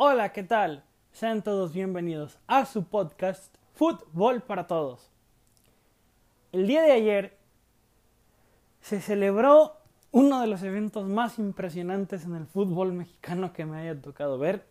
Hola, 0.00 0.32
¿qué 0.32 0.44
tal? 0.44 0.84
Sean 1.10 1.42
todos 1.42 1.72
bienvenidos 1.72 2.38
a 2.46 2.66
su 2.66 2.84
podcast 2.84 3.52
Fútbol 3.74 4.42
para 4.42 4.68
Todos. 4.68 5.10
El 6.52 6.68
día 6.68 6.82
de 6.82 6.92
ayer 6.92 7.36
se 8.80 9.00
celebró 9.00 9.72
uno 10.12 10.40
de 10.40 10.46
los 10.46 10.62
eventos 10.62 11.08
más 11.08 11.40
impresionantes 11.40 12.24
en 12.24 12.36
el 12.36 12.46
fútbol 12.46 12.92
mexicano 12.92 13.52
que 13.52 13.64
me 13.64 13.76
haya 13.76 14.00
tocado 14.00 14.38
ver, 14.38 14.68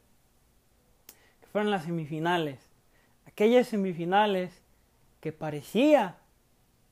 que 1.42 1.48
fueron 1.48 1.72
las 1.72 1.84
semifinales. 1.84 2.62
Aquellas 3.26 3.68
semifinales 3.68 4.64
que 5.20 5.34
parecía, 5.34 6.20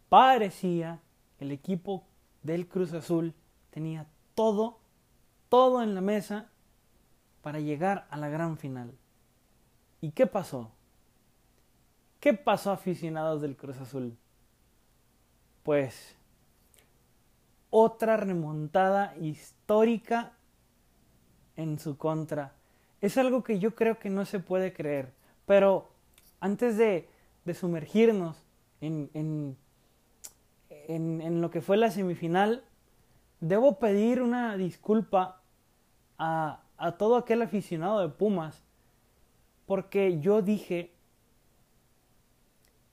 parecía, 0.10 1.00
el 1.40 1.54
equipo 1.54 2.04
del 2.44 2.68
Cruz 2.68 2.92
Azul 2.92 3.34
tenía 3.70 4.08
todo, 4.36 4.80
todo 5.48 5.82
en 5.82 5.96
la 5.96 6.02
mesa 6.02 6.50
para 7.46 7.60
llegar 7.60 8.08
a 8.10 8.18
la 8.18 8.28
gran 8.28 8.58
final. 8.58 8.92
¿Y 10.02 10.14
qué 10.14 10.26
pasó? 10.26 10.72
¿Qué 12.20 12.34
pasó 12.34 12.72
aficionados 12.72 13.40
del 13.40 13.56
Cruz 13.56 13.78
Azul? 13.78 14.18
Pues 15.62 16.16
otra 17.70 18.18
remontada 18.18 19.16
histórica 19.18 20.34
en 21.56 21.78
su 21.78 22.00
contra. 22.00 22.56
Es 23.00 23.16
algo 23.16 23.44
que 23.44 23.60
yo 23.60 23.76
creo 23.76 24.00
que 24.00 24.10
no 24.10 24.26
se 24.26 24.40
puede 24.40 24.74
creer. 24.74 25.14
Pero 25.46 25.92
antes 26.40 26.78
de, 26.78 27.08
de 27.46 27.54
sumergirnos 27.54 28.44
en, 28.82 29.12
en, 30.72 31.42
lo 31.42 31.52
que 31.52 31.62
fue 31.62 31.78
la 31.78 31.92
semifinal, 31.92 32.64
debo 33.40 33.78
pedir 33.78 34.24
una 34.24 34.58
disculpa 34.58 35.44
a, 36.18 36.65
a 36.78 36.94
todo 36.94 37.16
aquel 37.16 37.42
aficionado 37.42 38.02
de 38.02 38.10
Pumas, 38.10 38.64
porque 39.66 40.20
yo 40.20 40.42
dije 40.42 40.92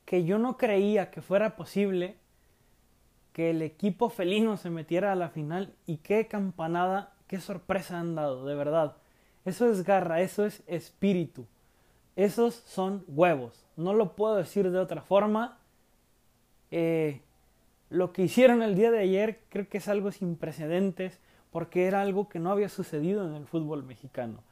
que 0.05 0.25
yo 0.25 0.39
no 0.39 0.57
creía 0.57 1.11
que 1.11 1.23
fuera 1.23 1.57
posible 1.57 2.17
que 3.33 3.51
el 3.51 3.63
equipo 3.63 4.11
felino 4.11 4.57
se 4.57 4.71
metiera 4.71 5.13
a 5.13 5.17
la 5.17 5.31
final 5.31 5.75
y 5.87 5.99
qué 5.99 6.29
campanada, 6.29 7.15
qué 7.27 7.41
sorpresa 7.41 7.99
han 7.99 8.15
dado, 8.15 8.45
de 8.45 8.55
verdad. 8.55 8.97
Eso 9.45 9.71
es 9.71 9.85
garra, 9.85 10.21
eso 10.21 10.45
es 10.45 10.63
espíritu. 10.67 11.47
Esos 12.15 12.55
son 12.67 13.05
huevos. 13.09 13.65
No 13.77 13.95
lo 13.95 14.15
puedo 14.15 14.37
decir 14.37 14.71
de 14.71 14.79
otra 14.79 15.01
forma. 15.01 15.59
Eh, 16.71 17.23
lo 17.89 18.13
que 18.13 18.23
hicieron 18.23 18.63
el 18.63 18.75
día 18.75 18.91
de 18.91 19.01
ayer 19.01 19.41
creo 19.49 19.69
que 19.69 19.79
es 19.79 19.89
algo 19.89 20.13
sin 20.13 20.37
precedentes 20.37 21.19
porque 21.53 21.87
era 21.87 22.01
algo 22.01 22.29
que 22.29 22.41
no 22.41 22.51
había 22.51 22.69
sucedido 22.69 23.27
en 23.29 23.35
el 23.35 23.47
fútbol 23.47 23.85
mexicano. 23.85 24.43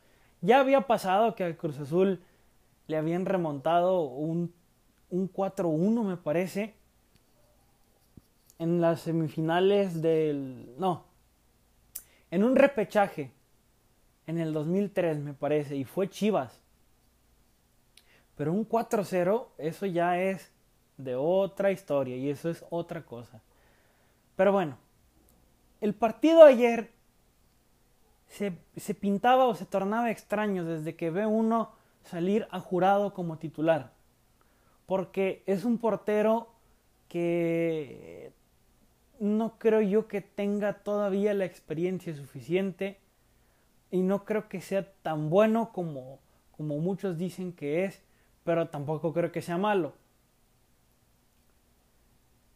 Ya 0.43 0.61
había 0.61 0.83
pasado 0.83 1.35
que 1.35 1.45
al 1.45 1.57
Cruz 1.57 1.79
Azul 1.79 2.23
le 2.87 2.97
habían 2.97 3.25
remontado 3.27 4.03
un, 4.03 4.53
un 5.09 5.33
4-1 5.33 6.05
me 6.05 6.17
parece 6.17 6.75
en 8.59 8.81
las 8.81 9.01
semifinales 9.01 10.03
del... 10.03 10.75
no, 10.79 11.05
en 12.31 12.45
un 12.45 12.55
repechaje 12.55 13.33
en 14.27 14.39
el 14.39 14.53
2003 14.53 15.19
me 15.19 15.33
parece 15.33 15.77
y 15.77 15.85
fue 15.85 16.09
Chivas. 16.09 16.61
Pero 18.37 18.53
un 18.53 18.69
4-0 18.69 19.47
eso 19.59 19.87
ya 19.87 20.21
es 20.21 20.53
de 20.99 21.15
otra 21.17 21.73
historia 21.73 22.17
y 22.17 22.29
eso 22.29 22.51
es 22.51 22.65
otra 22.69 23.03
cosa. 23.03 23.41
Pero 24.37 24.53
bueno, 24.53 24.77
el 25.81 25.95
partido 25.95 26.45
ayer 26.45 26.91
se, 28.29 28.53
se, 28.77 28.95
pintaba 28.95 29.47
o 29.47 29.55
se 29.55 29.67
tornaba 29.67 30.11
extraño 30.11 30.65
desde 30.65 30.95
que 30.95 31.11
ve 31.11 31.27
uno 31.27 31.73
salir 32.05 32.47
a 32.51 32.61
jurado 32.61 33.15
como 33.15 33.39
titular. 33.39 33.93
Porque 34.87 35.43
es 35.47 35.65
un 35.65 35.79
portero 35.79 36.49
que 37.09 38.33
no 39.19 39.59
creo 39.59 39.81
yo 39.81 40.09
que 40.09 40.21
tenga 40.21 40.83
todavía 40.83 41.35
la 41.35 41.45
experiencia 41.45 42.15
suficiente 42.17 42.99
y 43.91 44.03
no 44.03 44.25
creo 44.25 44.49
que 44.49 44.61
sea 44.61 44.91
tan 45.03 45.29
bueno 45.31 45.73
como, 45.73 46.21
como 46.57 46.79
muchos 46.79 47.19
dicen 47.19 47.53
que 47.53 47.85
es, 47.85 48.01
pero 48.45 48.69
tampoco 48.69 49.13
creo 49.13 49.33
que 49.33 49.43
sea 49.43 49.59
malo. 49.59 49.93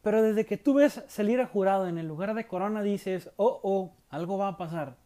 Pero 0.04 0.22
desde 0.22 0.44
que 0.44 0.59
tú 0.59 0.75
ves 0.75 1.03
salir 1.09 1.41
a 1.41 1.47
jurado 1.47 1.88
en 1.88 1.97
el 1.97 2.06
lugar 2.06 2.34
de 2.34 2.47
Corona 2.47 2.82
dices, 2.82 3.31
oh, 3.37 3.59
oh, 3.62 3.94
algo 4.10 4.37
va 4.37 4.48
a 4.48 4.56
pasar. 4.59 4.97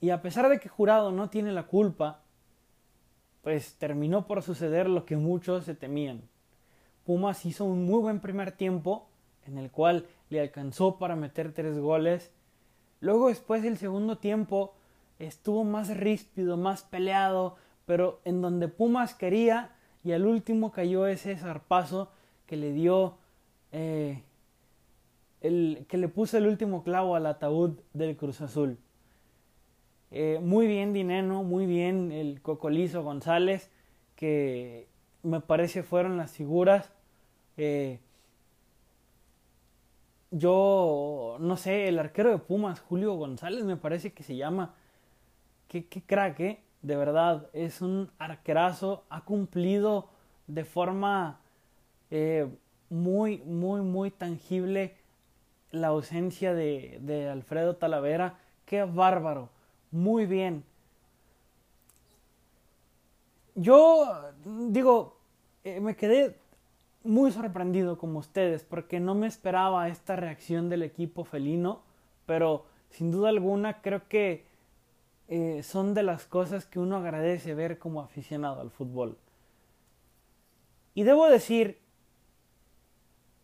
Y 0.00 0.08
a 0.08 0.22
pesar 0.22 0.48
de 0.48 0.58
que 0.58 0.70
jurado 0.70 1.12
no 1.12 1.28
tiene 1.28 1.52
la 1.52 1.66
culpa, 1.66 2.22
pues 3.42 3.74
terminó 3.74 4.26
por 4.26 4.42
suceder 4.42 4.88
lo 4.88 5.04
que 5.04 5.18
muchos 5.18 5.66
se 5.66 5.74
temían. 5.74 6.22
Pumas 7.04 7.44
hizo 7.44 7.66
un 7.66 7.84
muy 7.84 8.00
buen 8.00 8.20
primer 8.20 8.50
tiempo, 8.50 9.10
en 9.46 9.58
el 9.58 9.70
cual 9.70 10.06
le 10.30 10.40
alcanzó 10.40 10.98
para 10.98 11.14
meter 11.14 11.52
tres 11.52 11.78
goles. 11.78 12.32
Luego 13.00 13.28
después 13.28 13.62
del 13.62 13.76
segundo 13.76 14.16
tiempo 14.16 14.74
estuvo 15.18 15.64
más 15.64 15.94
ríspido, 15.94 16.56
más 16.56 16.82
peleado, 16.82 17.56
pero 17.84 18.20
en 18.24 18.40
donde 18.40 18.68
Pumas 18.68 19.12
quería 19.12 19.76
y 20.02 20.12
al 20.12 20.24
último 20.24 20.72
cayó 20.72 21.06
ese 21.06 21.36
zarpazo 21.36 22.10
que 22.46 22.56
le 22.56 22.72
dio 22.72 23.18
eh, 23.78 24.22
el, 25.42 25.84
que 25.86 25.98
le 25.98 26.08
puso 26.08 26.38
el 26.38 26.46
último 26.46 26.82
clavo 26.82 27.14
al 27.14 27.26
ataúd 27.26 27.78
del 27.92 28.16
Cruz 28.16 28.40
Azul. 28.40 28.78
Eh, 30.10 30.40
muy 30.42 30.66
bien 30.66 30.94
Dineno, 30.94 31.42
muy 31.42 31.66
bien 31.66 32.10
el 32.10 32.40
Cocolizo 32.40 33.02
González, 33.02 33.70
que 34.14 34.88
me 35.22 35.40
parece 35.40 35.82
fueron 35.82 36.16
las 36.16 36.32
figuras. 36.32 36.90
Eh, 37.58 38.00
yo 40.30 41.36
no 41.38 41.58
sé, 41.58 41.88
el 41.88 41.98
arquero 41.98 42.30
de 42.30 42.38
Pumas, 42.38 42.80
Julio 42.80 43.12
González, 43.12 43.62
me 43.64 43.76
parece 43.76 44.14
que 44.14 44.22
se 44.22 44.36
llama. 44.36 44.74
Qué, 45.68 45.86
qué 45.86 46.00
crack, 46.00 46.38
de 46.80 46.96
verdad, 46.96 47.50
es 47.52 47.82
un 47.82 48.10
arquerazo, 48.18 49.04
ha 49.10 49.26
cumplido 49.26 50.08
de 50.46 50.64
forma 50.64 51.40
muy, 52.90 53.38
muy, 53.38 53.80
muy 53.80 54.10
tangible 54.10 54.94
la 55.70 55.88
ausencia 55.88 56.54
de, 56.54 56.98
de 57.02 57.28
Alfredo 57.28 57.76
Talavera. 57.76 58.38
Qué 58.64 58.84
bárbaro, 58.84 59.50
muy 59.90 60.26
bien. 60.26 60.64
Yo 63.54 64.32
digo, 64.44 65.16
eh, 65.64 65.80
me 65.80 65.96
quedé 65.96 66.36
muy 67.04 67.32
sorprendido 67.32 67.96
como 67.98 68.18
ustedes 68.18 68.64
porque 68.64 69.00
no 69.00 69.14
me 69.14 69.26
esperaba 69.26 69.88
esta 69.88 70.14
reacción 70.16 70.68
del 70.68 70.82
equipo 70.82 71.24
felino, 71.24 71.82
pero 72.26 72.66
sin 72.90 73.10
duda 73.10 73.30
alguna 73.30 73.80
creo 73.80 74.08
que 74.08 74.44
eh, 75.28 75.62
son 75.62 75.94
de 75.94 76.02
las 76.02 76.26
cosas 76.26 76.66
que 76.66 76.78
uno 76.78 76.96
agradece 76.96 77.54
ver 77.54 77.78
como 77.78 78.00
aficionado 78.00 78.60
al 78.60 78.70
fútbol. 78.70 79.16
Y 80.94 81.02
debo 81.04 81.28
decir, 81.28 81.78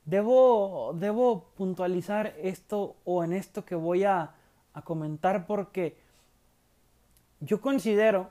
debo, 0.04 0.94
debo 0.98 1.44
puntualizar 1.56 2.34
esto 2.42 2.96
o 3.04 3.24
en 3.24 3.32
esto 3.32 3.64
que 3.64 3.74
voy 3.74 4.04
a, 4.04 4.34
a 4.74 4.82
comentar 4.82 5.46
porque 5.46 5.96
yo 7.40 7.60
considero 7.60 8.30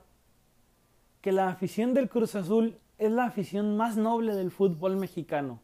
que 1.21 1.31
la 1.31 1.49
afición 1.49 1.93
del 1.93 2.09
Cruz 2.09 2.35
Azul 2.35 2.77
es 2.97 3.11
la 3.11 3.25
afición 3.25 3.77
más 3.77 3.97
noble 3.97 4.35
del 4.35 4.51
fútbol 4.51 4.97
mexicano. 4.97 5.59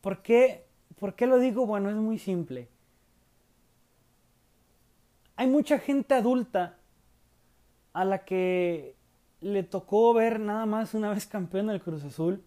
¿Por 0.00 0.22
qué, 0.22 0.66
¿Por 0.98 1.14
qué 1.14 1.26
lo 1.26 1.38
digo? 1.38 1.66
Bueno, 1.66 1.88
es 1.90 1.96
muy 1.96 2.18
simple. 2.18 2.68
Hay 5.36 5.46
mucha 5.46 5.78
gente 5.78 6.14
adulta 6.14 6.76
a 7.92 8.04
la 8.04 8.24
que 8.24 8.96
le 9.40 9.62
tocó 9.62 10.12
ver 10.14 10.40
nada 10.40 10.66
más 10.66 10.94
una 10.94 11.10
vez 11.10 11.26
campeón 11.26 11.68
del 11.68 11.80
Cruz 11.80 12.04
Azul, 12.04 12.42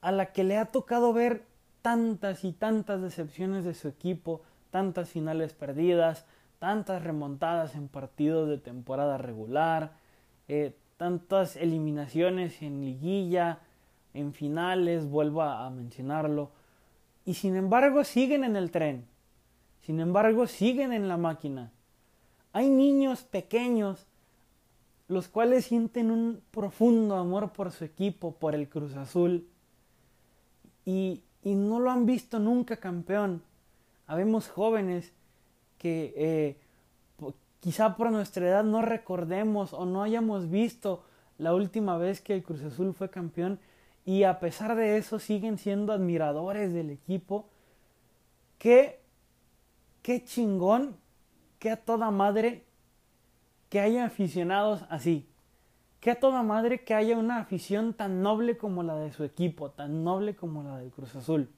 a 0.00 0.12
la 0.12 0.32
que 0.32 0.44
le 0.44 0.56
ha 0.56 0.66
tocado 0.66 1.12
ver 1.12 1.44
tantas 1.82 2.44
y 2.44 2.52
tantas 2.52 3.02
decepciones 3.02 3.64
de 3.64 3.74
su 3.74 3.88
equipo, 3.88 4.42
tantas 4.70 5.08
finales 5.08 5.52
perdidas, 5.52 6.26
tantas 6.58 7.02
remontadas 7.02 7.74
en 7.74 7.88
partidos 7.88 8.48
de 8.48 8.58
temporada 8.58 9.18
regular, 9.18 9.92
eh, 10.48 10.76
tantas 10.96 11.56
eliminaciones 11.56 12.60
en 12.62 12.84
liguilla, 12.84 13.60
en 14.12 14.32
finales, 14.34 15.08
vuelvo 15.08 15.42
a 15.42 15.68
mencionarlo, 15.70 16.50
y 17.24 17.34
sin 17.34 17.56
embargo 17.56 18.04
siguen 18.04 18.44
en 18.44 18.56
el 18.56 18.70
tren, 18.70 19.06
sin 19.80 20.00
embargo 20.00 20.46
siguen 20.46 20.92
en 20.92 21.08
la 21.08 21.16
máquina. 21.16 21.72
Hay 22.52 22.68
niños 22.68 23.22
pequeños 23.22 24.06
los 25.08 25.28
cuales 25.28 25.64
sienten 25.64 26.10
un 26.10 26.40
profundo 26.52 27.16
amor 27.16 27.52
por 27.52 27.72
su 27.72 27.84
equipo, 27.84 28.32
por 28.32 28.54
el 28.54 28.68
Cruz 28.68 28.94
Azul, 28.94 29.48
y, 30.84 31.22
y 31.42 31.54
no 31.54 31.80
lo 31.80 31.90
han 31.90 32.06
visto 32.06 32.38
nunca 32.38 32.76
campeón. 32.76 33.42
Habemos 34.06 34.48
jóvenes 34.48 35.12
que, 35.78 36.12
eh, 36.16 36.56
quizá 37.60 37.96
por 37.96 38.10
nuestra 38.10 38.46
edad 38.48 38.64
no 38.64 38.82
recordemos 38.82 39.72
o 39.72 39.84
no 39.84 40.02
hayamos 40.02 40.50
visto 40.50 41.04
la 41.38 41.54
última 41.54 41.96
vez 41.96 42.20
que 42.20 42.34
el 42.34 42.42
Cruz 42.42 42.62
Azul 42.62 42.94
fue 42.94 43.10
campeón 43.10 43.58
y 44.04 44.24
a 44.24 44.40
pesar 44.40 44.76
de 44.76 44.96
eso 44.96 45.18
siguen 45.18 45.58
siendo 45.58 45.92
admiradores 45.92 46.72
del 46.72 46.90
equipo. 46.90 47.46
Qué, 48.58 49.00
qué 50.02 50.24
chingón, 50.24 50.96
qué 51.58 51.70
a 51.70 51.76
toda 51.76 52.10
madre 52.10 52.64
que 53.68 53.80
haya 53.80 54.04
aficionados 54.04 54.84
así. 54.90 55.26
Qué 56.00 56.10
a 56.10 56.18
toda 56.18 56.42
madre 56.42 56.82
que 56.82 56.94
haya 56.94 57.18
una 57.18 57.38
afición 57.38 57.92
tan 57.92 58.22
noble 58.22 58.56
como 58.56 58.82
la 58.82 58.96
de 58.96 59.12
su 59.12 59.22
equipo, 59.22 59.70
tan 59.70 60.02
noble 60.02 60.34
como 60.34 60.62
la 60.62 60.78
del 60.78 60.90
Cruz 60.90 61.14
Azul. 61.14 61.50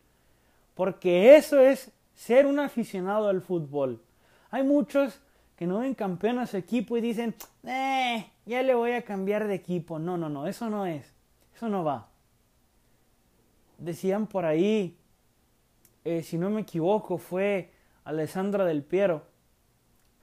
Porque 0.75 1.37
eso 1.37 1.61
es 1.61 1.93
ser 2.15 2.47
un 2.47 2.59
aficionado 2.59 3.29
al 3.29 3.41
fútbol. 3.41 4.03
Hay 4.51 4.65
muchos 4.65 5.21
que 5.57 5.67
no 5.67 5.79
ven 5.79 5.95
campeón 5.95 6.41
a 6.41 6.47
su 6.49 6.57
equipo 6.57 6.97
y 6.97 7.01
dicen, 7.01 7.37
eh, 7.63 8.27
ya 8.45 8.63
le 8.63 8.75
voy 8.75 8.93
a 8.93 9.03
cambiar 9.03 9.47
de 9.47 9.55
equipo. 9.55 10.01
No, 10.01 10.17
no, 10.17 10.29
no, 10.29 10.49
eso 10.49 10.69
no 10.69 10.87
es. 10.87 11.15
Eso 11.55 11.69
no 11.69 11.85
va. 11.85 12.09
Decían 13.79 14.27
por 14.27 14.45
ahí, 14.45 14.99
eh, 16.05 16.25
si 16.25 16.37
no 16.37 16.51
me 16.51 16.63
equivoco, 16.63 17.17
fue 17.17 17.71
Alessandra 18.03 18.65
del 18.65 18.83
Piero. 18.83 19.23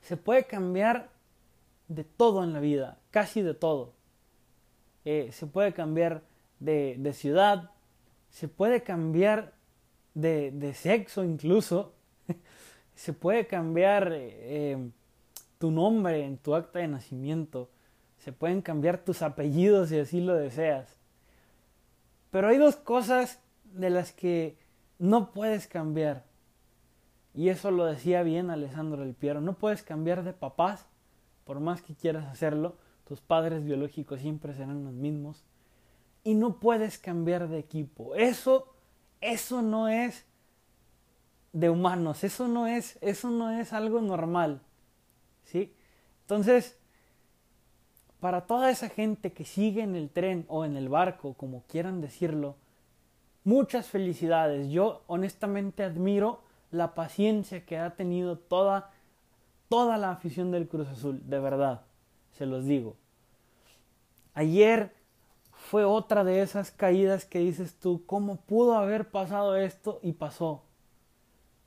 Se 0.01 0.17
puede 0.17 0.45
cambiar 0.45 1.09
de 1.87 2.03
todo 2.03 2.43
en 2.43 2.51
la 2.51 2.59
vida, 2.59 2.97
casi 3.11 3.41
de 3.41 3.53
todo. 3.53 3.98
Eh, 5.05 5.29
se 5.31 5.47
puede 5.47 5.73
cambiar 5.73 6.23
de, 6.59 6.95
de, 6.99 7.13
ciudad, 7.13 7.71
se 8.29 8.47
puede 8.47 8.83
cambiar 8.83 9.53
de, 10.13 10.51
de 10.51 10.73
sexo 10.73 11.23
incluso, 11.23 11.93
se 12.95 13.13
puede 13.13 13.47
cambiar 13.47 14.11
eh, 14.13 14.89
tu 15.57 15.71
nombre 15.71 16.25
en 16.25 16.37
tu 16.37 16.55
acta 16.55 16.79
de 16.79 16.87
nacimiento, 16.87 17.69
se 18.17 18.33
pueden 18.33 18.61
cambiar 18.61 18.97
tus 18.99 19.21
apellidos 19.21 19.89
si 19.89 19.99
así 19.99 20.19
lo 20.21 20.35
deseas. 20.35 20.97
Pero 22.31 22.49
hay 22.49 22.57
dos 22.57 22.75
cosas 22.75 23.39
de 23.63 23.89
las 23.89 24.11
que 24.11 24.57
no 24.97 25.31
puedes 25.31 25.67
cambiar. 25.67 26.25
Y 27.33 27.49
eso 27.49 27.71
lo 27.71 27.85
decía 27.85 28.23
bien 28.23 28.49
Alessandro 28.49 29.01
del 29.03 29.13
Piero. 29.13 29.41
No 29.41 29.53
puedes 29.53 29.81
cambiar 29.83 30.23
de 30.23 30.33
papás, 30.33 30.85
por 31.45 31.59
más 31.59 31.81
que 31.81 31.95
quieras 31.95 32.25
hacerlo. 32.27 32.75
Tus 33.09 33.21
padres 33.21 33.65
biológicos 33.65 34.19
siempre 34.19 34.53
serán 34.53 34.83
los 34.83 34.93
mismos. 34.93 35.43
Y 36.23 36.35
no 36.35 36.59
puedes 36.59 36.99
cambiar 36.99 37.47
de 37.47 37.57
equipo. 37.57 38.13
Eso, 38.13 38.71
eso 39.19 39.63
no 39.63 39.87
es 39.87 40.27
de 41.51 41.71
humanos. 41.71 42.23
Eso 42.23 42.47
no 42.47 42.67
es, 42.67 42.99
eso 43.01 43.31
no 43.31 43.49
es 43.49 43.73
algo 43.73 43.99
normal. 43.99 44.61
¿Sí? 45.43 45.73
Entonces, 46.21 46.77
para 48.19 48.45
toda 48.45 48.69
esa 48.69 48.89
gente 48.89 49.33
que 49.33 49.43
sigue 49.43 49.81
en 49.81 49.95
el 49.95 50.11
tren 50.11 50.45
o 50.47 50.63
en 50.63 50.77
el 50.77 50.87
barco, 50.87 51.33
como 51.33 51.63
quieran 51.63 52.01
decirlo, 52.01 52.57
muchas 53.43 53.87
felicidades. 53.87 54.69
Yo 54.69 55.01
honestamente 55.07 55.81
admiro 55.83 56.43
la 56.69 56.93
paciencia 56.93 57.65
que 57.65 57.79
ha 57.79 57.95
tenido 57.95 58.37
toda, 58.37 58.91
toda 59.67 59.97
la 59.97 60.11
afición 60.11 60.51
del 60.51 60.67
Cruz 60.67 60.89
Azul, 60.89 61.27
de 61.27 61.39
verdad, 61.39 61.88
se 62.39 62.45
los 62.45 62.65
digo. 62.65 62.95
Ayer 64.33 64.93
fue 65.51 65.83
otra 65.83 66.23
de 66.23 66.41
esas 66.41 66.71
caídas 66.71 67.25
que 67.25 67.39
dices 67.39 67.75
tú, 67.75 68.05
¿cómo 68.05 68.37
pudo 68.37 68.75
haber 68.75 69.11
pasado 69.11 69.57
esto? 69.57 69.99
Y 70.01 70.13
pasó. 70.13 70.63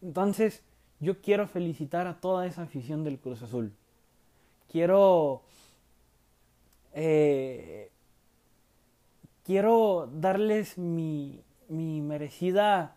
Entonces, 0.01 0.63
yo 0.99 1.21
quiero 1.21 1.47
felicitar 1.47 2.07
a 2.07 2.21
toda 2.21 2.47
esa 2.47 2.63
afición 2.63 3.05
del 3.05 3.19
Cruz 3.19 3.43
Azul. 3.43 3.75
Quiero 4.71 5.43
eh, 6.95 7.91
quiero 9.45 10.11
darles 10.15 10.79
mi, 10.79 11.43
mi, 11.69 12.01
merecida 12.01 12.97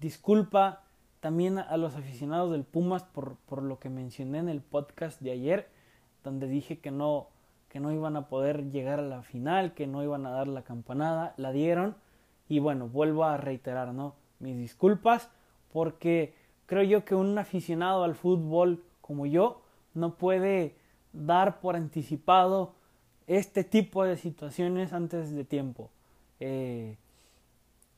disculpa 0.00 0.84
también 1.20 1.58
a 1.58 1.76
los 1.76 1.96
aficionados 1.96 2.50
del 2.50 2.64
Pumas 2.64 3.02
por, 3.02 3.36
por, 3.46 3.62
lo 3.62 3.78
que 3.78 3.90
mencioné 3.90 4.38
en 4.38 4.48
el 4.48 4.62
podcast 4.62 5.20
de 5.20 5.32
ayer, 5.32 5.73
donde 6.24 6.48
dije 6.48 6.80
que 6.80 6.90
no, 6.90 7.28
que 7.68 7.78
no 7.78 7.92
iban 7.92 8.16
a 8.16 8.28
poder 8.28 8.70
llegar 8.70 8.98
a 8.98 9.02
la 9.02 9.22
final, 9.22 9.74
que 9.74 9.86
no 9.86 10.02
iban 10.02 10.26
a 10.26 10.30
dar 10.30 10.48
la 10.48 10.62
campanada, 10.62 11.34
la 11.36 11.52
dieron 11.52 11.94
y 12.48 12.58
bueno, 12.58 12.88
vuelvo 12.88 13.24
a 13.24 13.36
reiterar, 13.36 13.94
¿no? 13.94 14.16
Mis 14.40 14.56
disculpas 14.56 15.30
porque 15.72 16.34
creo 16.66 16.82
yo 16.82 17.04
que 17.04 17.14
un 17.14 17.38
aficionado 17.38 18.04
al 18.04 18.14
fútbol 18.14 18.82
como 19.00 19.26
yo 19.26 19.62
no 19.92 20.16
puede 20.16 20.76
dar 21.12 21.60
por 21.60 21.76
anticipado 21.76 22.74
este 23.26 23.64
tipo 23.64 24.04
de 24.04 24.16
situaciones 24.16 24.92
antes 24.92 25.34
de 25.34 25.44
tiempo. 25.44 25.90
Eh, 26.40 26.96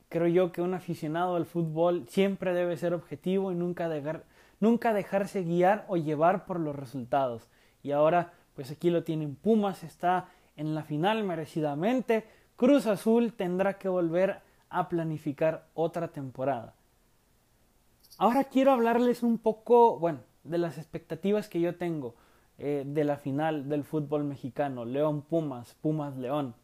creo 0.09 0.27
yo 0.27 0.51
que 0.51 0.61
un 0.61 0.73
aficionado 0.73 1.35
al 1.35 1.45
fútbol 1.45 2.05
siempre 2.07 2.53
debe 2.53 2.77
ser 2.77 2.93
objetivo 2.93 3.51
y 3.51 3.55
nunca, 3.55 3.89
dejar, 3.89 4.23
nunca 4.59 4.93
dejarse 4.93 5.43
guiar 5.43 5.85
o 5.87 5.97
llevar 5.97 6.45
por 6.45 6.59
los 6.59 6.75
resultados. 6.75 7.49
Y 7.87 7.93
ahora, 7.93 8.33
pues 8.53 8.69
aquí 8.69 8.89
lo 8.89 9.05
tienen. 9.05 9.35
Pumas 9.35 9.81
está 9.85 10.27
en 10.57 10.75
la 10.75 10.83
final 10.83 11.23
merecidamente. 11.23 12.25
Cruz 12.57 12.85
Azul 12.85 13.31
tendrá 13.31 13.77
que 13.77 13.87
volver 13.87 14.41
a 14.69 14.89
planificar 14.89 15.67
otra 15.73 16.09
temporada. 16.09 16.73
Ahora 18.17 18.43
quiero 18.43 18.73
hablarles 18.73 19.23
un 19.23 19.37
poco, 19.37 19.97
bueno, 19.99 20.19
de 20.43 20.57
las 20.57 20.77
expectativas 20.77 21.47
que 21.47 21.61
yo 21.61 21.77
tengo. 21.77 22.15
Eh, 22.59 22.83
de 22.85 23.03
la 23.05 23.15
final 23.15 23.69
del 23.69 23.85
fútbol 23.85 24.25
mexicano, 24.25 24.83
León 24.83 25.21
Pumas, 25.21 25.75
Pumas 25.75 26.17
León. 26.17 26.55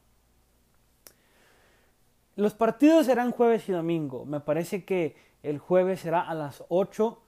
Los 2.36 2.54
partidos 2.54 3.06
serán 3.06 3.31
jueves 3.31 3.70
y 3.70 3.72
domingo. 3.72 4.25
Me 4.25 4.42
parece 4.42 4.84
que 4.84 5.16
el 5.42 5.58
jueves 5.58 6.02
será 6.02 6.20
a 6.20 6.34
las 6.34 6.66
8 6.68 7.22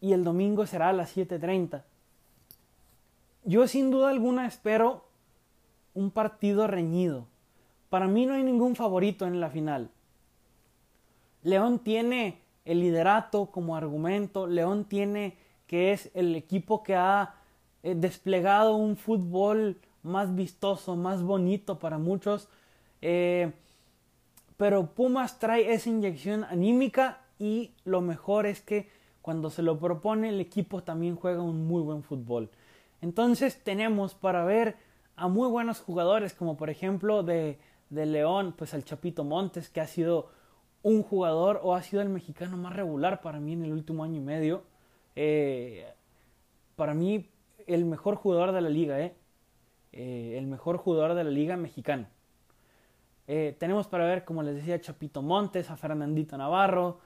y 0.00 0.14
el 0.14 0.24
domingo 0.24 0.64
será 0.64 0.88
a 0.88 0.92
las 0.94 1.14
7.30. 1.14 1.82
Yo 3.44 3.66
sin 3.66 3.90
duda 3.90 4.10
alguna 4.10 4.46
espero 4.46 5.04
un 5.94 6.10
partido 6.10 6.66
reñido. 6.66 7.26
Para 7.88 8.06
mí 8.06 8.26
no 8.26 8.34
hay 8.34 8.42
ningún 8.42 8.76
favorito 8.76 9.26
en 9.26 9.40
la 9.40 9.50
final. 9.50 9.90
León 11.42 11.78
tiene 11.78 12.42
el 12.64 12.80
liderato 12.80 13.46
como 13.46 13.76
argumento. 13.76 14.46
León 14.46 14.84
tiene 14.84 15.36
que 15.66 15.92
es 15.92 16.10
el 16.14 16.36
equipo 16.36 16.82
que 16.82 16.96
ha 16.96 17.34
eh, 17.82 17.94
desplegado 17.94 18.76
un 18.76 18.96
fútbol 18.96 19.80
más 20.02 20.34
vistoso, 20.34 20.96
más 20.96 21.22
bonito 21.22 21.78
para 21.78 21.98
muchos. 21.98 22.48
Eh, 23.00 23.52
pero 24.56 24.86
Pumas 24.94 25.38
trae 25.38 25.72
esa 25.72 25.88
inyección 25.88 26.44
anímica 26.44 27.22
y 27.38 27.72
lo 27.84 28.02
mejor 28.02 28.44
es 28.44 28.60
que 28.60 28.90
cuando 29.22 29.48
se 29.48 29.62
lo 29.62 29.78
propone 29.78 30.28
el 30.28 30.40
equipo 30.40 30.82
también 30.82 31.16
juega 31.16 31.42
un 31.42 31.66
muy 31.66 31.82
buen 31.82 32.02
fútbol. 32.02 32.50
Entonces 33.00 33.62
tenemos 33.62 34.14
para 34.14 34.44
ver 34.44 34.76
a 35.16 35.28
muy 35.28 35.48
buenos 35.48 35.80
jugadores 35.80 36.34
como 36.34 36.56
por 36.56 36.70
ejemplo 36.70 37.22
de, 37.22 37.58
de 37.90 38.06
León, 38.06 38.54
pues 38.56 38.74
al 38.74 38.84
Chapito 38.84 39.24
Montes 39.24 39.68
que 39.68 39.80
ha 39.80 39.86
sido 39.86 40.30
un 40.82 41.02
jugador 41.02 41.60
o 41.62 41.74
ha 41.74 41.82
sido 41.82 42.02
el 42.02 42.08
mexicano 42.08 42.56
más 42.56 42.74
regular 42.74 43.20
para 43.20 43.40
mí 43.40 43.52
en 43.52 43.64
el 43.64 43.72
último 43.72 44.04
año 44.04 44.16
y 44.16 44.24
medio. 44.24 44.62
Eh, 45.16 45.86
para 46.76 46.94
mí 46.94 47.28
el 47.66 47.84
mejor 47.84 48.16
jugador 48.16 48.52
de 48.52 48.60
la 48.60 48.68
liga, 48.68 49.00
¿eh? 49.00 49.14
¿eh? 49.92 50.36
el 50.38 50.46
mejor 50.46 50.78
jugador 50.78 51.14
de 51.14 51.24
la 51.24 51.30
liga 51.30 51.56
mexicana. 51.56 52.08
Eh, 53.26 53.54
tenemos 53.58 53.86
para 53.86 54.06
ver, 54.06 54.24
como 54.24 54.42
les 54.42 54.56
decía, 54.56 54.80
Chapito 54.80 55.22
Montes, 55.22 55.70
a 55.70 55.76
Fernandito 55.76 56.36
Navarro, 56.36 56.98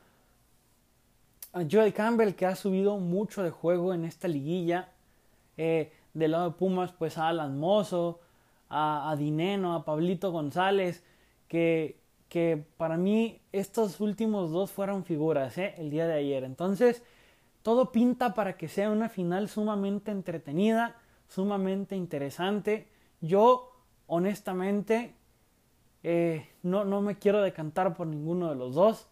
a 1.52 1.62
Joel 1.70 1.92
Campbell, 1.92 2.34
que 2.34 2.46
ha 2.46 2.56
subido 2.56 2.98
mucho 2.98 3.42
de 3.42 3.50
juego 3.50 3.92
en 3.92 4.04
esta 4.04 4.28
liguilla. 4.28 4.93
Eh, 5.56 5.92
del 6.14 6.32
lado 6.32 6.50
de 6.50 6.56
Pumas, 6.56 6.92
pues 6.92 7.18
a 7.18 7.28
Alan 7.28 7.58
Mozo, 7.58 8.20
a, 8.70 9.14
Dineno, 9.18 9.74
a 9.74 9.84
Pablito 9.84 10.32
González, 10.32 11.04
que, 11.48 12.00
que, 12.28 12.64
para 12.76 12.96
mí 12.96 13.40
estos 13.52 14.00
últimos 14.00 14.50
dos 14.50 14.70
fueron 14.72 15.04
figuras 15.04 15.56
¿eh? 15.58 15.74
el 15.78 15.90
día 15.90 16.06
de 16.06 16.14
ayer. 16.14 16.44
Entonces, 16.44 17.02
todo 17.62 17.92
pinta 17.92 18.34
para 18.34 18.56
que 18.56 18.68
sea 18.68 18.90
una 18.90 19.08
final 19.08 19.48
sumamente 19.48 20.10
entretenida, 20.10 20.96
sumamente 21.28 21.96
interesante. 21.96 22.88
Yo, 23.20 23.72
honestamente, 24.06 25.14
eh, 26.02 26.48
no, 26.62 26.84
no 26.84 27.00
me 27.00 27.16
quiero 27.18 27.42
decantar 27.42 27.94
por 27.94 28.06
ninguno 28.06 28.48
de 28.50 28.56
los 28.56 28.74
dos. 28.74 29.08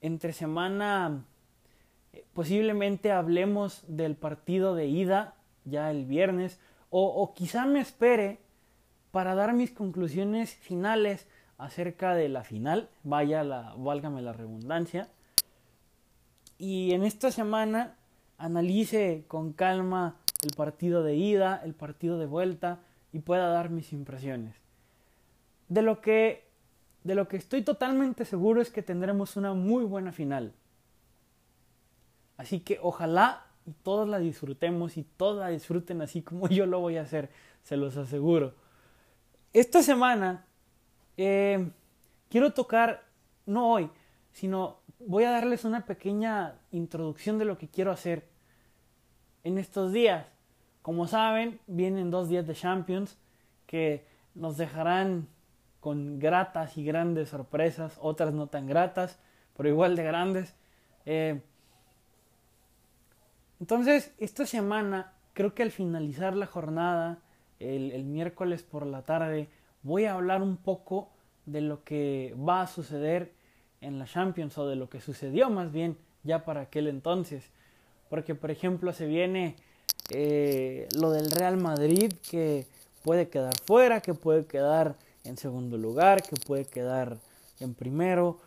Entre 0.00 0.32
semana, 0.32 1.24
posiblemente 2.32 3.12
hablemos 3.12 3.84
del 3.88 4.16
partido 4.16 4.74
de 4.74 4.86
ida 4.86 5.34
ya 5.64 5.90
el 5.90 6.04
viernes, 6.04 6.58
o, 6.90 7.04
o 7.04 7.34
quizá 7.34 7.66
me 7.66 7.80
espere 7.80 8.38
para 9.10 9.34
dar 9.34 9.52
mis 9.52 9.70
conclusiones 9.70 10.54
finales 10.54 11.26
acerca 11.58 12.14
de 12.14 12.28
la 12.28 12.44
final, 12.44 12.88
vaya 13.02 13.44
la, 13.44 13.74
válgame 13.76 14.22
la 14.22 14.32
redundancia, 14.32 15.08
y 16.58 16.92
en 16.92 17.04
esta 17.04 17.30
semana 17.30 17.96
analice 18.38 19.24
con 19.28 19.52
calma 19.52 20.16
el 20.42 20.54
partido 20.56 21.02
de 21.02 21.16
ida, 21.16 21.60
el 21.64 21.74
partido 21.74 22.18
de 22.18 22.26
vuelta 22.26 22.80
y 23.12 23.20
pueda 23.20 23.48
dar 23.48 23.70
mis 23.70 23.92
impresiones. 23.92 24.56
De 25.68 25.82
lo 25.82 26.00
que 26.00 26.44
de 27.04 27.14
lo 27.14 27.28
que 27.28 27.36
estoy 27.36 27.62
totalmente 27.62 28.24
seguro 28.24 28.62
es 28.62 28.70
que 28.70 28.82
tendremos 28.82 29.36
una 29.36 29.52
muy 29.52 29.84
buena 29.84 30.10
final. 30.10 30.54
Así 32.38 32.60
que 32.60 32.78
ojalá 32.82 33.46
y 33.66 33.72
todos 33.72 34.08
la 34.08 34.18
disfrutemos 34.18 34.96
y 34.96 35.04
todos 35.04 35.48
disfruten 35.48 36.02
así 36.02 36.22
como 36.22 36.48
yo 36.48 36.66
lo 36.66 36.80
voy 36.80 36.96
a 36.96 37.02
hacer, 37.02 37.30
se 37.62 37.76
los 37.76 37.96
aseguro. 37.96 38.54
Esta 39.52 39.82
semana 39.82 40.46
eh, 41.16 41.70
quiero 42.28 42.52
tocar, 42.52 43.04
no 43.46 43.70
hoy, 43.72 43.90
sino 44.32 44.80
voy 44.98 45.24
a 45.24 45.30
darles 45.30 45.64
una 45.64 45.84
pequeña 45.86 46.58
introducción 46.72 47.38
de 47.38 47.44
lo 47.44 47.58
que 47.58 47.68
quiero 47.68 47.90
hacer 47.90 48.28
en 49.44 49.58
estos 49.58 49.92
días. 49.92 50.26
Como 50.82 51.06
saben, 51.06 51.60
vienen 51.66 52.10
dos 52.10 52.28
días 52.28 52.46
de 52.46 52.54
Champions 52.54 53.16
que 53.66 54.06
nos 54.34 54.56
dejarán 54.56 55.28
con 55.80 56.18
gratas 56.18 56.76
y 56.76 56.84
grandes 56.84 57.28
sorpresas, 57.28 57.98
otras 58.00 58.32
no 58.32 58.48
tan 58.48 58.66
gratas, 58.66 59.18
pero 59.56 59.68
igual 59.68 59.96
de 59.96 60.02
grandes. 60.02 60.54
Eh, 61.06 61.42
entonces, 63.60 64.12
esta 64.18 64.46
semana, 64.46 65.12
creo 65.32 65.54
que 65.54 65.62
al 65.62 65.70
finalizar 65.70 66.34
la 66.34 66.46
jornada, 66.46 67.18
el, 67.60 68.04
miércoles 68.04 68.62
por 68.62 68.86
la 68.86 69.02
tarde, 69.02 69.48
voy 69.82 70.04
a 70.04 70.14
hablar 70.14 70.42
un 70.42 70.56
poco 70.56 71.10
de 71.46 71.60
lo 71.60 71.84
que 71.84 72.34
va 72.36 72.62
a 72.62 72.66
suceder 72.66 73.32
en 73.80 73.98
la 73.98 74.06
Champions 74.06 74.56
o 74.58 74.66
de 74.66 74.76
lo 74.76 74.88
que 74.88 75.00
sucedió 75.00 75.50
más 75.50 75.72
bien 75.72 75.96
ya 76.22 76.44
para 76.44 76.62
aquel 76.62 76.88
entonces. 76.88 77.50
Porque, 78.08 78.34
por 78.34 78.50
ejemplo, 78.50 78.92
se 78.92 79.06
viene 79.06 79.56
eh, 80.10 80.88
lo 80.98 81.10
del 81.10 81.30
Real 81.30 81.56
Madrid 81.56 82.12
que 82.30 82.66
puede 83.02 83.28
quedar 83.28 83.54
fuera, 83.64 84.00
que 84.00 84.14
puede 84.14 84.46
quedar 84.46 84.96
en 85.24 85.36
segundo 85.36 85.78
lugar, 85.78 86.22
que 86.22 86.36
puede 86.36 86.64
quedar 86.64 87.18
en 87.60 87.74
primero. 87.74 88.38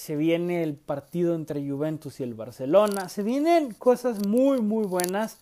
Se 0.00 0.16
viene 0.16 0.62
el 0.62 0.76
partido 0.76 1.34
entre 1.34 1.60
Juventus 1.60 2.20
y 2.20 2.22
el 2.22 2.32
Barcelona. 2.32 3.10
Se 3.10 3.22
vienen 3.22 3.74
cosas 3.74 4.26
muy, 4.26 4.62
muy 4.62 4.86
buenas. 4.86 5.36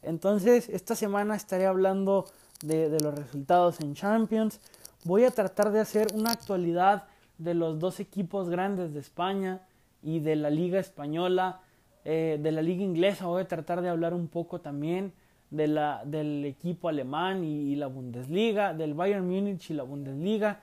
Entonces, 0.00 0.70
esta 0.70 0.94
semana 0.94 1.36
estaré 1.36 1.66
hablando 1.66 2.24
de, 2.62 2.88
los 3.02 3.14
resultados 3.14 3.82
en 3.82 3.92
Champions. 3.92 4.60
Voy 5.04 5.24
a 5.24 5.30
tratar 5.30 5.72
de 5.72 5.80
hacer 5.80 6.06
una 6.14 6.32
actualidad 6.32 7.04
de 7.36 7.52
los 7.52 7.78
dos 7.80 8.00
equipos 8.00 8.48
grandes 8.48 8.94
de 8.94 9.00
España 9.00 9.60
y 10.02 10.20
de 10.20 10.36
la 10.36 10.48
liga 10.48 10.80
española, 10.80 11.60
eh, 12.06 12.38
de 12.42 12.50
la 12.50 12.62
liga 12.62 12.82
inglesa. 12.82 13.26
Voy 13.26 13.42
a 13.42 13.46
tratar 13.46 13.82
de 13.82 13.90
hablar 13.90 14.14
un 14.14 14.28
poco 14.28 14.62
también 14.62 15.12
de 15.50 15.66
la, 15.66 16.02
del 16.06 16.46
equipo 16.46 16.88
alemán 16.88 17.44
y, 17.44 17.76
la 17.76 17.88
Bundesliga, 17.88 18.72
del 18.72 18.94
Bayern 18.94 19.28
Múnich 19.28 19.68
y 19.68 19.74
la 19.74 19.82
Bundesliga. 19.82 20.62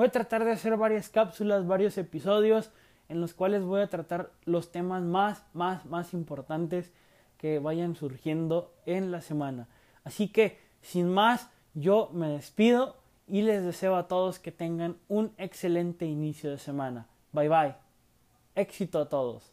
Voy 0.00 0.06
a 0.06 0.12
tratar 0.12 0.46
de 0.46 0.52
hacer 0.52 0.78
varias 0.78 1.10
cápsulas, 1.10 1.66
varios 1.66 1.98
episodios 1.98 2.70
en 3.10 3.20
los 3.20 3.34
cuales 3.34 3.62
voy 3.62 3.82
a 3.82 3.90
tratar 3.90 4.30
los 4.46 4.72
temas 4.72 5.02
más, 5.02 5.44
más, 5.52 5.84
más 5.84 6.14
importantes 6.14 6.90
que 7.36 7.58
vayan 7.58 7.94
surgiendo 7.94 8.72
en 8.86 9.10
la 9.10 9.20
semana. 9.20 9.68
Así 10.02 10.28
que, 10.28 10.58
sin 10.80 11.10
más, 11.12 11.50
yo 11.74 12.08
me 12.14 12.30
despido 12.30 12.96
y 13.28 13.42
les 13.42 13.62
deseo 13.62 13.94
a 13.94 14.08
todos 14.08 14.38
que 14.38 14.52
tengan 14.52 14.96
un 15.08 15.34
excelente 15.36 16.06
inicio 16.06 16.48
de 16.48 16.56
semana. 16.56 17.06
Bye 17.32 17.50
bye. 17.50 17.74
Éxito 18.54 19.00
a 19.00 19.08
todos. 19.10 19.52